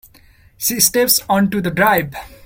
[0.57, 2.15] She steps on to the drive.